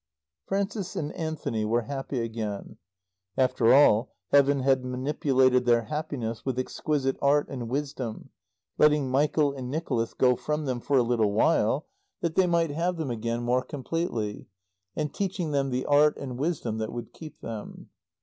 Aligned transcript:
Frances 0.47 0.95
and 0.95 1.13
Anthony 1.13 1.63
were 1.63 1.83
happy 1.83 2.21
again. 2.21 2.77
After 3.37 3.71
all, 3.71 4.15
Heaven 4.31 4.61
had 4.61 4.83
manipulated 4.83 5.65
their 5.65 5.83
happiness 5.83 6.43
with 6.43 6.57
exquisite 6.57 7.17
art 7.21 7.47
and 7.49 7.69
wisdom, 7.69 8.31
letting 8.79 9.11
Michael 9.11 9.53
and 9.53 9.69
Nicholas 9.69 10.15
go 10.15 10.35
from 10.35 10.65
them 10.65 10.79
for 10.79 10.97
a 10.97 11.03
little 11.03 11.33
while 11.33 11.85
that 12.21 12.33
they 12.33 12.47
might 12.47 12.71
have 12.71 12.97
them 12.97 13.11
again 13.11 13.43
more 13.43 13.61
completely, 13.63 14.47
and 14.95 15.13
teaching 15.13 15.51
them 15.51 15.69
the 15.69 15.85
art 15.85 16.17
and 16.17 16.39
wisdom 16.39 16.79
that 16.79 16.91
would 16.91 17.13
keep 17.13 17.39
them. 17.41 17.91